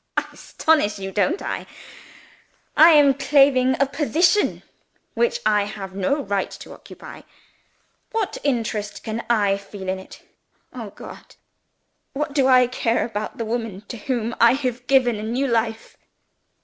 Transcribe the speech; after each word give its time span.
"I 0.17 0.25
astonish 0.33 0.97
you, 0.97 1.11
don't 1.11 1.43
I? 1.43 1.67
I 2.75 2.89
am 2.93 3.13
claiming 3.13 3.79
a 3.79 3.85
position 3.85 4.63
which 5.13 5.39
I 5.45 5.65
have 5.65 5.93
no 5.93 6.23
right 6.23 6.49
to 6.49 6.73
occupy. 6.73 7.21
What 8.11 8.39
interest 8.43 9.03
can 9.03 9.23
I 9.29 9.57
feel 9.57 9.87
in 9.87 9.99
it? 9.99 10.23
Oh 10.73 10.89
God! 10.89 11.35
what 12.13 12.33
do 12.33 12.47
I 12.47 12.65
care 12.65 13.05
about 13.05 13.37
the 13.37 13.45
woman 13.45 13.81
to 13.89 13.97
whom 13.97 14.35
I 14.41 14.53
have 14.53 14.87
given 14.87 15.17
a 15.17 15.21
new 15.21 15.45
life?" 15.45 15.97